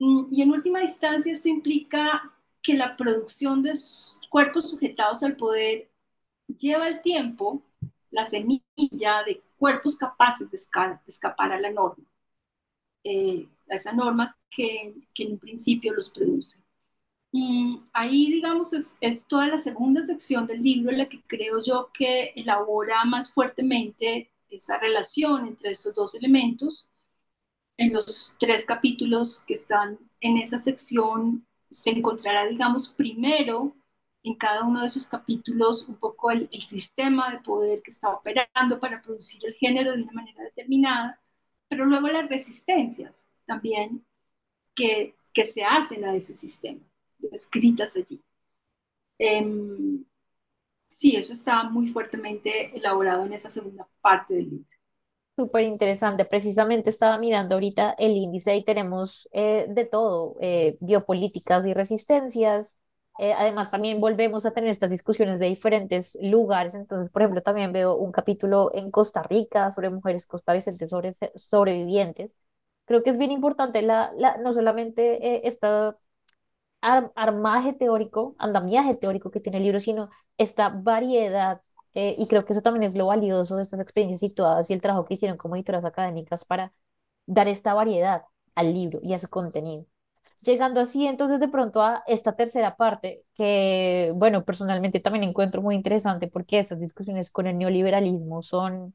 [0.00, 3.72] mm, Y en última instancia, esto implica que la producción de
[4.28, 5.88] cuerpos sujetados al poder
[6.58, 7.62] lleva el tiempo
[8.10, 10.58] la semilla de cuerpos capaces de,
[11.06, 12.04] escapar a la norma,
[13.04, 16.64] eh, a esa norma que, que, en un principio los produce.
[17.30, 21.62] Y ahí, digamos, es, es, toda la segunda sección del libro en la que creo
[21.62, 26.90] yo que elabora más fuertemente esa relación entre estos dos elementos.
[27.76, 33.74] En los tres capítulos que están en esa sección se encontrará, digamos, primero
[34.22, 38.80] en cada uno de esos capítulos un poco el, sistema de poder que está operando
[38.80, 41.20] para producir el género de una manera determinada,
[41.68, 44.04] pero luego las resistencias también
[44.74, 46.80] que, que se hacen a ese sistema,
[47.18, 48.22] descritas allí.
[49.18, 50.04] Em,
[50.96, 54.66] sí, eso está muy fuertemente elaborado en esa segunda parte del libro.
[55.36, 56.24] Súper interesante.
[56.24, 62.76] Precisamente estaba mirando ahorita el índice y tenemos eh, de todo, eh, biopolíticas y resistencias,
[63.18, 66.74] eh, además, también volvemos a tener estas discusiones de diferentes lugares.
[66.74, 72.30] Entonces, por ejemplo, también veo un capítulo en Costa Rica sobre mujeres costarricenses, sobre sobrevivientes.
[72.84, 75.40] Creo que es bien importante la, la, no solamente eh,
[76.80, 81.60] armaje teórico, andamiaje teórico que tiene el libro, sino esta variedad.
[81.94, 85.04] Y creo que eso también es lo valioso de estas experiencias situadas y el trabajo
[85.04, 86.72] que hicieron como editoras académicas para
[87.26, 88.22] dar esta variedad
[88.54, 89.86] al libro y a su contenido.
[90.42, 95.74] Llegando así entonces de pronto a esta tercera parte, que bueno, personalmente también encuentro muy
[95.74, 98.94] interesante porque estas discusiones con el neoliberalismo son,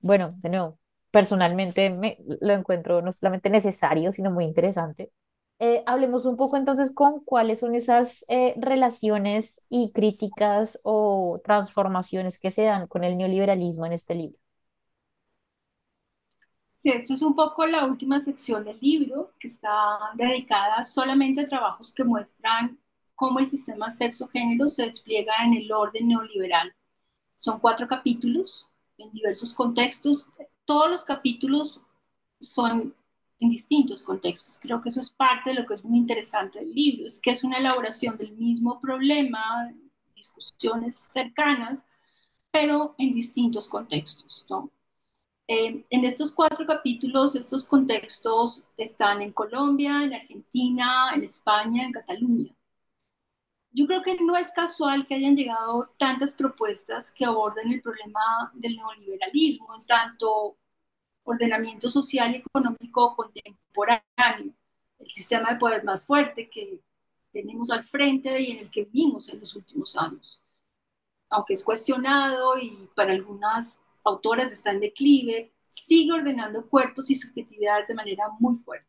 [0.00, 0.78] bueno, de nuevo,
[1.10, 5.12] personalmente me, lo encuentro no solamente necesario, sino muy interesante.
[5.62, 12.38] Eh, hablemos un poco entonces con cuáles son esas eh, relaciones y críticas o transformaciones
[12.38, 14.38] que se dan con el neoliberalismo en este libro.
[16.76, 19.70] Sí, esto es un poco la última sección del libro, que está
[20.14, 22.78] dedicada solamente a trabajos que muestran
[23.14, 26.74] cómo el sistema sexo-género se despliega en el orden neoliberal.
[27.36, 30.30] Son cuatro capítulos en diversos contextos.
[30.64, 31.86] Todos los capítulos
[32.40, 32.94] son
[33.40, 34.58] en distintos contextos.
[34.60, 37.30] Creo que eso es parte de lo que es muy interesante del libro, es que
[37.30, 39.72] es una elaboración del mismo problema,
[40.14, 41.84] discusiones cercanas,
[42.50, 44.46] pero en distintos contextos.
[44.50, 44.70] ¿no?
[45.48, 51.92] Eh, en estos cuatro capítulos, estos contextos están en Colombia, en Argentina, en España, en
[51.92, 52.54] Cataluña.
[53.72, 58.52] Yo creo que no es casual que hayan llegado tantas propuestas que aborden el problema
[58.54, 60.56] del neoliberalismo en tanto
[61.24, 64.52] ordenamiento social y económico contemporáneo,
[64.98, 66.80] el sistema de poder más fuerte que
[67.32, 70.42] tenemos al frente y en el que vivimos en los últimos años.
[71.28, 77.88] Aunque es cuestionado y para algunas autoras está en declive, sigue ordenando cuerpos y subjetividades
[77.88, 78.86] de manera muy fuerte.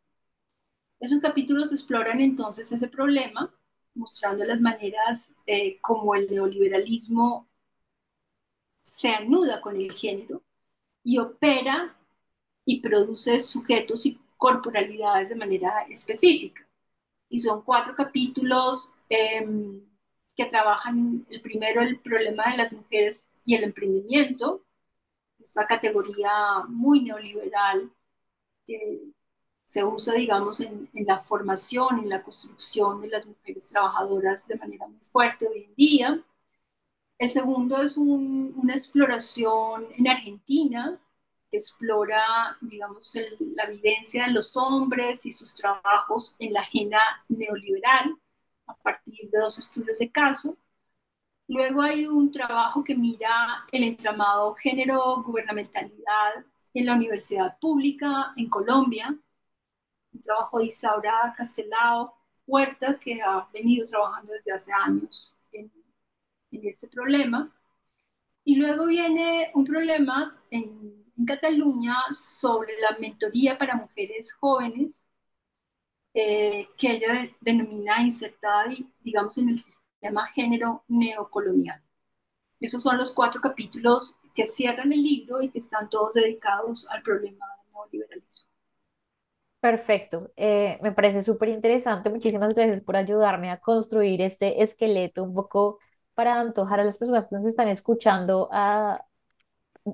[1.00, 3.54] Esos capítulos exploran entonces ese problema,
[3.94, 7.48] mostrando las maneras eh, como el neoliberalismo
[8.98, 10.44] se anuda con el género
[11.04, 11.96] y opera
[12.66, 16.66] y produce sujetos y corporalidades de manera específica.
[17.30, 19.82] Y son cuatro capítulos em,
[20.36, 24.64] que trabajan, el primero, el problema de las mujeres y el emprendimiento,
[25.40, 27.92] esta categoría muy neoliberal
[28.66, 29.02] que
[29.66, 34.88] se usa, digamos, en, la formación, en la construcción de las mujeres trabajadoras de manera
[34.88, 36.24] muy fuerte hoy en día.
[37.18, 41.00] El segundo es una exploración en Argentina,
[41.52, 43.16] explora, digamos,
[43.56, 48.16] la vivencia de los hombres y sus trabajos en la agenda neoliberal
[48.68, 50.58] a partir de dos estudios de caso.
[51.48, 59.14] Luego hay un trabajo que mira el entramado género-gubernamentalidad en la universidad pública en Colombia,
[60.14, 65.72] un trabajo de Isaura Castelao Huerta, que ha venido trabajando desde hace años en,
[66.52, 67.52] este problema.
[68.44, 75.06] Y luego viene un problema en, Cataluña sobre la mentoría para mujeres jóvenes,
[76.14, 78.66] eh, que ella denomina insertada,
[79.02, 81.82] digamos, en el sistema Género Neocolonial.
[82.60, 87.02] Esos son los cuatro capítulos que cierran el libro y que están todos dedicados al
[87.02, 88.52] problema del neoliberalismo.
[89.60, 92.10] Perfecto, eh, me parece súper interesante.
[92.10, 95.80] Muchísimas gracias por ayudarme a construir este esqueleto un poco
[96.16, 99.06] para antojar a las personas que nos están escuchando a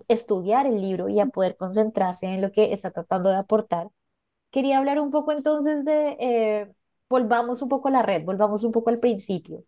[0.08, 3.90] estudiar el libro y a poder concentrarse en lo que está tratando de aportar.
[4.52, 6.74] Quería hablar un poco entonces de, eh,
[7.10, 9.64] volvamos un poco a la red, volvamos un poco al principio.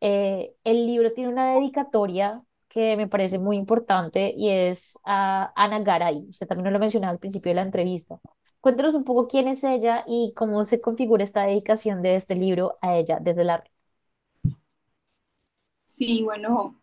[0.00, 5.80] Eh, el libro tiene una dedicatoria que me parece muy importante y es a Ana
[5.80, 6.26] Garay.
[6.28, 8.18] Usted también lo mencionaba al principio de la entrevista.
[8.60, 12.78] Cuéntanos un poco quién es ella y cómo se configura esta dedicación de este libro
[12.82, 13.70] a ella desde la red.
[15.86, 16.80] Sí, bueno,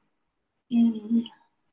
[0.69, 1.23] mm,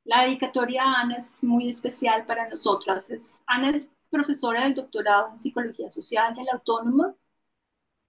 [0.08, 3.10] la dedicatoria a Ana es muy especial para nosotras.
[3.10, 7.14] Es, Ana es profesora del doctorado en Psicología Social de la Autónoma,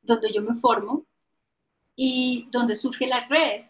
[0.02, 1.06] donde yo me formo,
[1.98, 3.66] y donde surge la red.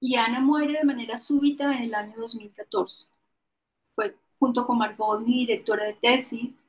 [0.00, 3.06] Y Ana muere de manera súbita en el año 2014.
[3.94, 6.66] Fue junto con Margot mi directora de tesis,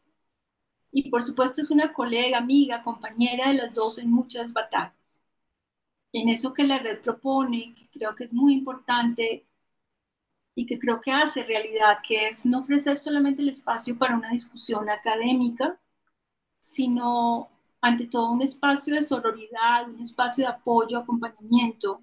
[0.91, 4.93] y por supuesto es una colega, amiga, compañera de las dos en muchas batallas.
[6.13, 9.45] En eso que la red propone, creo que es muy importante
[10.55, 14.31] y que creo que hace realidad, que es no ofrecer solamente el espacio para una
[14.31, 15.79] discusión académica,
[16.59, 17.49] sino
[17.81, 22.01] ante todo un espacio de sororidad, un espacio de apoyo, acompañamiento,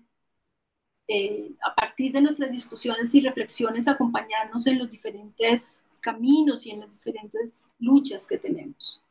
[1.06, 6.80] eh, a partir de nuestras discusiones y reflexiones, acompañarnos en los diferentes caminos y en
[6.80, 9.02] las diferentes luchas que tenemos.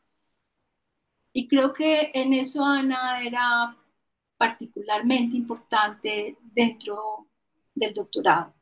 [1.33, 3.75] Y creo que en eso Ana era
[4.37, 7.27] particularmente importante dentro
[7.75, 8.56] del doctorado.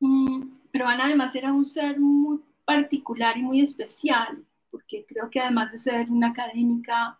[0.00, 5.40] Mm, pero Ana además era un ser muy particular y muy especial, porque creo que
[5.40, 7.18] además de ser una académica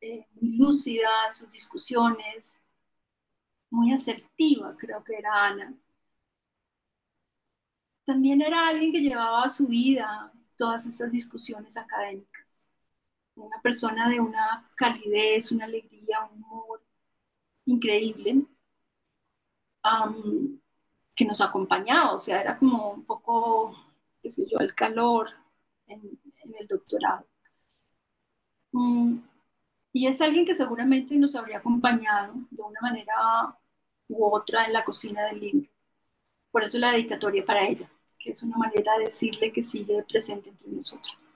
[0.00, 2.60] eh, muy lúcida en sus discusiones,
[3.70, 5.74] muy asertiva, creo que era Ana
[8.08, 12.72] también era alguien que llevaba a su vida todas estas discusiones académicas.
[13.34, 16.82] Una persona de una calidez, una alegría, un humor
[17.66, 18.46] increíble,
[21.18, 23.76] que nos acompañaba, o sea, era como un poco,
[24.22, 25.28] qué sé yo, el calor
[25.88, 26.00] en,
[26.58, 27.26] el doctorado.
[28.72, 29.18] Mm,
[29.92, 33.14] y es alguien que seguramente nos habría acompañado de una manera
[34.08, 35.70] u otra en la cocina del libro.
[36.50, 40.50] Por eso la dedicatoria para ella que es una manera de decirle que sigue presente
[40.50, 41.30] entre nosotros.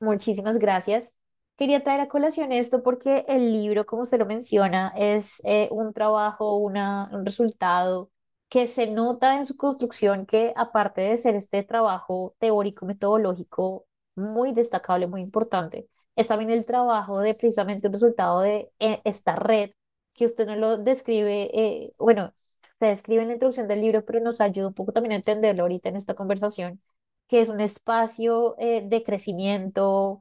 [0.00, 1.12] Muchísimas gracias.
[1.56, 5.92] Quería traer a colación esto porque el libro, como se lo menciona, es eh, un
[5.92, 8.10] trabajo, una, un resultado
[8.48, 14.52] que se nota en su construcción que aparte de ser este trabajo teórico, metodológico muy
[14.52, 19.70] destacable, muy importante, es también el trabajo de precisamente un resultado de eh, esta red
[20.12, 22.32] que usted nos lo describe, eh, bueno,
[22.78, 25.62] se describe en la introducción del libro, pero nos ayuda un poco también a entenderlo
[25.62, 26.80] ahorita en esta conversación,
[27.28, 30.20] que es un espacio eh, de crecimiento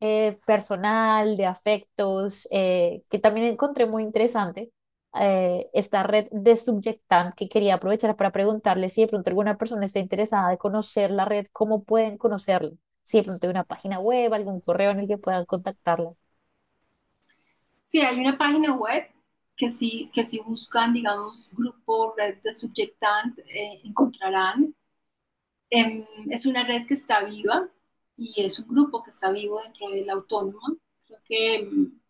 [0.00, 4.72] eh, personal, de afectos, eh, que también encontré muy interesante.
[5.14, 9.98] Esta red de Subjectant que quería aprovechar para preguntarle si de pronto alguna persona está
[9.98, 12.72] interesada de conocer la red, cómo pueden conocerla,
[13.04, 16.12] si de pronto hay una página web, algún correo en el que puedan contactarla.
[17.84, 19.04] Sí, hay una página web
[19.56, 24.74] que si, que si buscan, digamos, grupo, red de Subjectant, eh, encontrarán.
[25.70, 27.68] Em, es una red que está viva
[28.16, 30.74] y es un grupo que está vivo dentro de la autónoma.
[31.06, 32.00] Creo que em,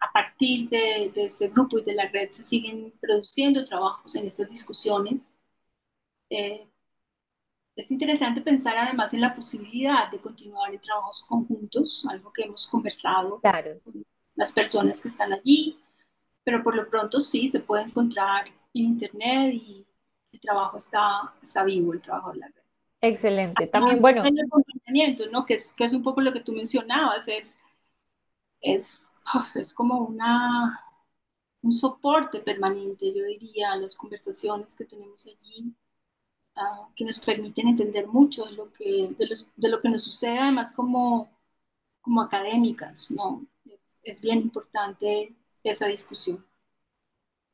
[0.00, 4.26] a partir de, de, este grupo y de la red se siguen produciendo trabajos en
[4.26, 5.32] estas discusiones.
[6.30, 6.66] Eh,
[7.76, 12.66] es interesante pensar además en la posibilidad de continuar en trabajos conjuntos, algo que hemos
[12.66, 13.78] conversado claro.
[13.84, 14.04] con
[14.34, 15.78] las personas que están allí,
[16.42, 19.86] pero por lo pronto sí se puede encontrar en internet y
[20.32, 22.62] el trabajo está, está vivo, el trabajo de la red.
[23.02, 23.66] Excelente.
[23.66, 24.24] También, bueno.
[24.24, 25.44] El acompañamiento, ¿no?
[25.44, 27.56] Que es, que es un poco lo que tú mencionabas, es,
[28.60, 29.02] es,
[29.54, 30.78] es como una,
[31.62, 35.74] un soporte permanente, yo diría, las conversaciones que tenemos allí,
[36.56, 39.14] uh, que nos permiten entender mucho de lo que,
[39.56, 41.30] de lo que nos sucede, además como,
[42.00, 43.46] como académicas, ¿no?
[43.64, 46.44] Es, es bien importante esa discusión.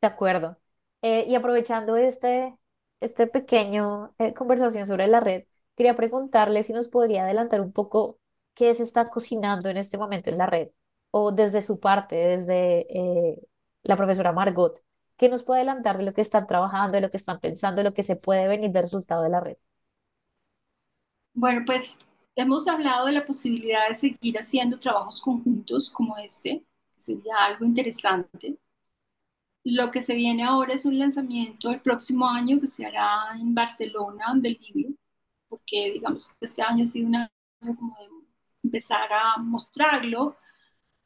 [0.01, 0.59] De acuerdo.
[1.03, 2.57] Eh, y aprovechando este,
[3.01, 5.45] este pequeño eh, conversación sobre la red,
[5.77, 8.19] quería preguntarle si nos podría adelantar un poco
[8.55, 10.69] qué se está cocinando en este momento en la red,
[11.13, 13.49] o desde su parte, desde eh,
[13.85, 14.83] la profesora Margot,
[15.17, 17.85] ¿qué nos puede adelantar de lo que están trabajando, de lo que están pensando, de
[17.85, 19.57] lo que se puede venir del resultado de la red?
[21.35, 21.97] Bueno, pues
[22.35, 26.65] hemos hablado de la posibilidad de seguir haciendo trabajos conjuntos como este,
[26.99, 28.57] sería algo interesante.
[29.65, 33.55] Lo que se viene ahora es un lanzamiento el próximo año que se hará en
[33.55, 34.95] Barcelona del libro,
[35.49, 37.31] porque digamos que este año ha sido un año
[37.77, 38.09] como de
[38.65, 40.37] empezar a mostrarlo,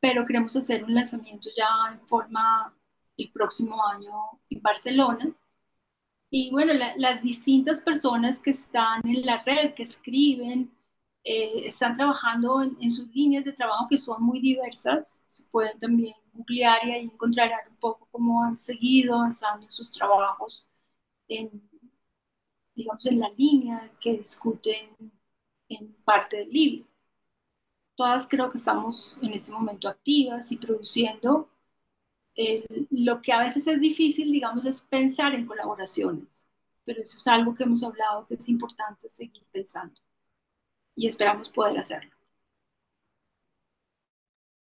[0.06, 2.72] pero queremos hacer un lanzamiento ya en forma
[3.16, 4.12] el próximo año
[4.48, 5.34] en Barcelona.
[6.30, 10.70] Y bueno, las distintas personas que están en la red, que escriben,
[11.24, 15.22] eh, están trabajando en, sus líneas de trabajo que son muy diversas.
[15.26, 19.90] Se pueden también googlear y ahí encontrarán un poco cómo han seguido avanzando en sus
[19.90, 20.70] trabajos,
[21.26, 21.50] en,
[22.76, 25.12] digamos, en la línea que discuten
[25.68, 26.86] en parte del libro.
[27.96, 31.48] Todas creo que estamos en este momento activas y produciendo.
[32.90, 36.48] lo que a veces es difícil, digamos, es pensar en colaboraciones,
[36.84, 40.00] pero eso es algo que hemos hablado que es importante seguir pensando
[40.96, 42.10] y esperamos poder hacerlo.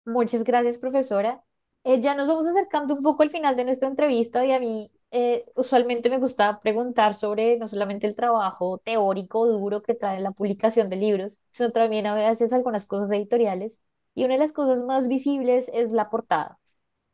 [0.05, 1.45] Muchas gracias, profesora.
[1.85, 4.91] Eh, ya nos vamos acercando un poco al final de nuestra entrevista y a mí
[5.11, 10.33] eh, usualmente me gusta preguntar sobre no solamente el trabajo teórico duro que trae la
[10.33, 13.79] publicación de libros, sino también a veces algunas cosas editoriales.
[14.15, 16.59] Y una de las cosas más visibles es la portada.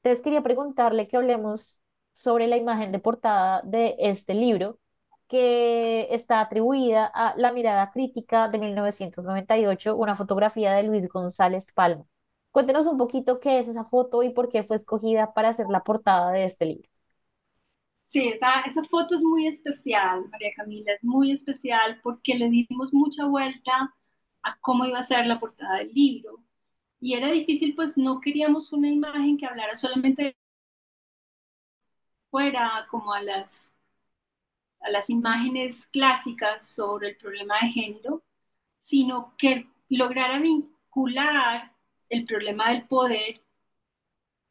[0.03, 1.81] Entonces quería preguntarle que hablemos
[2.13, 4.79] sobre la imagen de portada de este libro
[5.29, 12.05] que está atribuida a La mirada crítica de 1998, una fotografía de Luis González Palma.
[12.51, 15.85] Cuéntenos un poquito qué es esa foto y por qué fue escogida para hacer la
[15.85, 16.92] portada de este libro.
[18.13, 22.93] Sí, esa, esa foto es muy especial, María Camila, es muy especial porque le dimos
[22.93, 23.95] mucha vuelta
[24.43, 26.39] a cómo iba a ser la portada del libro.
[27.01, 30.37] Y era difícil, pues no queríamos una imagen que hablara solamente
[32.31, 33.79] fuera como a las
[34.81, 38.23] a las imágenes clásicas sobre el problema de género,
[38.79, 41.73] sino que lograra vincular
[42.11, 43.41] el problema del poder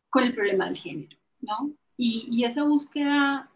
[0.09, 1.75] con el problema del género, ¿no?
[2.03, 3.50] Y, esa búsqueda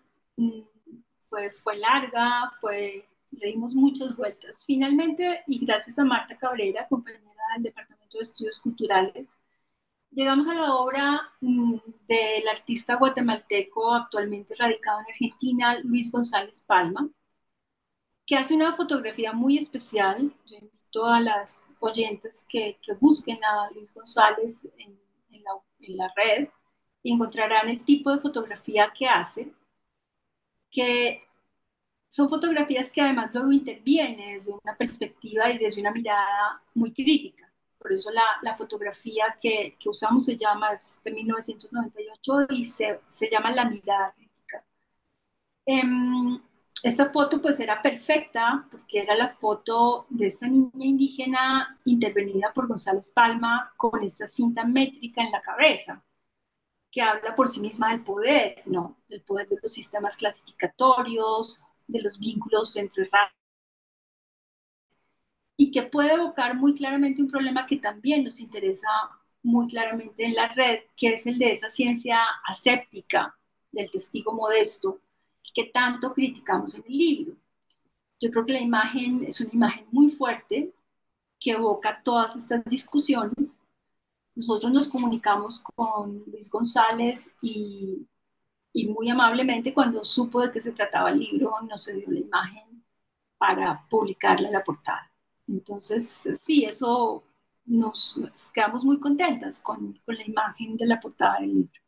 [1.63, 4.63] fue, larga, fue, le dimos muchas vueltas.
[4.65, 7.23] Finalmente, y gracias a Marta Cabrera, compañera
[7.55, 9.37] del Departamento de Estudios Culturales,
[10.11, 11.75] llegamos a la obra mm,
[12.07, 17.09] del artista guatemalteco actualmente radicado en Argentina, Luis González Palma,
[18.25, 20.33] que hace una fotografía muy especial.
[20.45, 24.97] Yo invito a las oyentes que, busquen a Luis González en,
[25.43, 26.49] la, en la red
[27.03, 29.53] y encontrarán el tipo de fotografía que hace,
[30.75, 31.23] que
[32.07, 37.45] son fotografías que además luego intervienen desde una perspectiva y desde una mirada muy crítica
[37.85, 42.99] por eso la, la fotografía que, que, usamos se llama, es de 1998 y se,
[43.07, 44.65] se llama La mirada crítica.
[45.67, 46.41] Em,
[46.81, 52.67] esta foto pues era perfecta porque era la foto de esta niña indígena intervenida por
[52.67, 56.03] González Palma con esta cinta métrica en la cabeza
[56.95, 58.95] que habla por sí misma del poder, ¿no?
[59.09, 63.35] Del poder de los sistemas clasificatorios, de los vínculos entre razas
[65.57, 68.87] y que puede evocar muy claramente un problema que también nos interesa
[69.43, 73.35] muy claramente en la red, que es el de esa ciencia aséptica
[73.71, 74.99] del testigo modesto
[75.53, 77.35] que tanto criticamos en el libro.
[78.21, 80.73] Yo creo que la imagen es una imagen muy fuerte
[81.39, 83.59] que evoca todas estas discusiones.
[84.35, 88.05] Nosotros nos comunicamos con Luis González y,
[88.73, 92.83] y muy amablemente cuando supo de qué se trataba el libro nos dio la imagen
[93.37, 95.11] para publicarla en la portada.
[95.47, 97.23] Entonces, sí, eso
[97.65, 98.19] nos,
[98.53, 101.81] quedamos muy contentas con, con, la imagen de la portada del libro.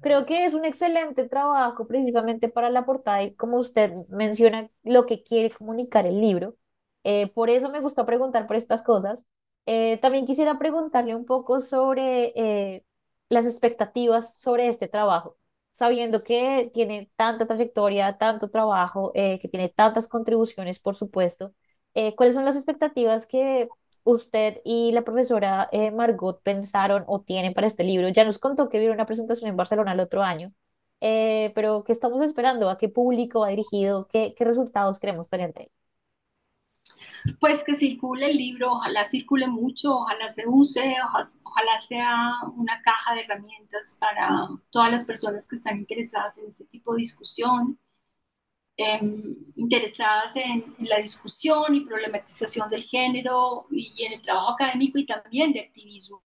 [0.00, 5.04] Creo que es un excelente trabajo precisamente para la portada y como usted menciona lo
[5.04, 6.56] que quiere comunicar el libro.
[7.04, 9.22] Eh, por eso me gusta preguntar por estas cosas.
[9.66, 12.84] Eh, también quisiera preguntarle un poco sobre eh,
[13.28, 15.36] las expectativas sobre este trabajo,
[15.72, 21.54] sabiendo que tiene tanta trayectoria, tanto trabajo, que tiene tantas contribuciones, por supuesto.
[21.94, 23.68] Eh, ¿cuáles son las expectativas que
[24.04, 28.08] usted y la profesora eh, Margot pensaron o tienen para este libro?
[28.08, 30.52] Ya nos contó que vieron una presentación en Barcelona el otro año,
[31.00, 32.70] eh, pero ¿qué estamos esperando?
[32.70, 34.06] ¿A qué público va dirigido?
[34.08, 35.70] ¿Qué, qué resultados queremos tener de él?
[37.38, 40.96] Pues que circule el libro, ojalá circule mucho, ojalá se use,
[41.42, 46.64] ojalá sea una caja de herramientas para todas las personas que están interesadas en este
[46.64, 47.78] tipo de discusión.
[48.82, 55.04] Em, interesadas en, la discusión y problematización del género y en el trabajo académico y
[55.04, 56.22] también de activismo.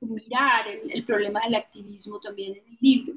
[0.00, 3.14] mirar el, problema del activismo también en el libro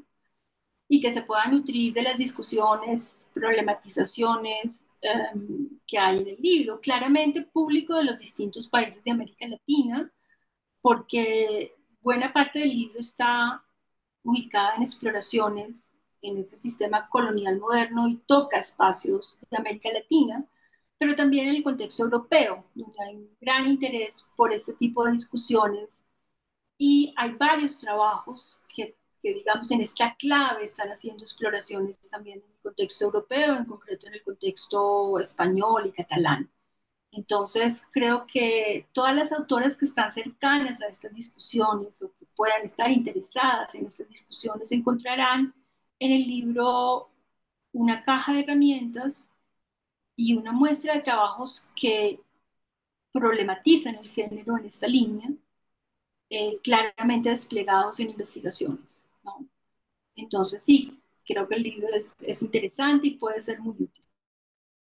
[0.88, 6.80] y que se pueda nutrir de las discusiones, problematizaciones em, que hay en el libro.
[6.80, 10.10] Claramente público de los distintos países de América Latina,
[10.80, 13.62] porque buena parte del libro está
[14.22, 15.90] ubicada en exploraciones
[16.22, 20.42] en ese sistema colonial moderno y toca espacios de América Latina,
[20.98, 25.12] pero también en el contexto europeo, donde hay un gran interés por este tipo de
[25.12, 26.02] discusiones
[26.78, 28.62] y hay varios trabajos
[29.26, 34.06] que, digamos, en esta clave están haciendo exploraciones también en el contexto europeo, en concreto
[34.06, 36.48] en el contexto español y catalán.
[37.10, 42.62] Entonces, creo que todas las autoras que están cercanas a estas discusiones o que puedan
[42.64, 45.52] estar interesadas en estas discusiones encontrarán
[45.98, 47.10] en el libro
[47.72, 49.28] una caja de herramientas
[50.14, 52.20] y una muestra de trabajos que
[53.12, 55.30] problematizan el género en esta línea,
[56.30, 59.05] eh, claramente desplegados en investigaciones.
[59.26, 59.46] ¿No?
[60.16, 64.06] Entonces, sí, creo que el libro es, es interesante y puede ser muy útil.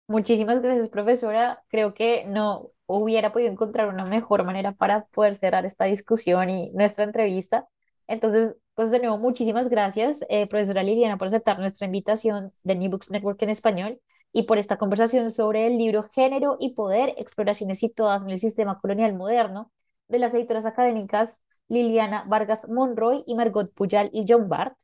[0.08, 1.62] Muchísimas gracias, profesora.
[1.68, 6.70] Creo que no hubiera podido encontrar una mejor manera para poder cerrar esta discusión y
[6.72, 7.68] nuestra entrevista.
[8.08, 12.90] Entonces, pues de nuevo, muchísimas gracias, eh, profesora Liliana, por aceptar nuestra invitación de New
[12.90, 14.00] Books Network en español
[14.32, 18.40] y por esta conversación sobre el libro Género y Poder, Exploraciones y Todas en el
[18.40, 19.70] Sistema Colonial Moderno,
[20.08, 24.76] de las editoras académicas Liliana Vargas Monroy y Margot Puyal y John Bart,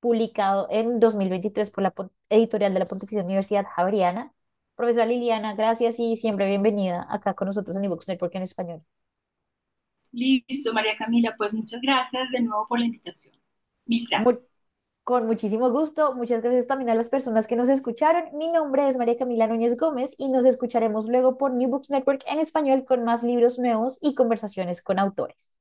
[0.00, 1.94] publicado en 2023 por la
[2.28, 4.32] editorial de la Pontificia Universidad Javeriana.
[4.74, 8.82] Profesora Liliana, gracias y siempre bienvenida acá con nosotros en Evox Network en español.
[10.12, 13.34] Listo, María Camila, pues muchas gracias de nuevo por la invitación.
[13.86, 14.38] Mil gracias.
[15.06, 16.14] Con muchísimo gusto.
[16.16, 18.36] Muchas gracias también a las personas que nos escucharon.
[18.36, 22.24] Mi nombre es María Camila Núñez Gómez y nos escucharemos luego por New Books Network
[22.26, 25.55] en español con más libros nuevos y conversaciones con autores.